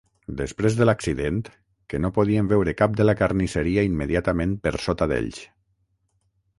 [0.37, 1.37] Després de l'accident,
[1.93, 5.43] que no podien veure cap de la carnisseria immediatament per sota d'ells.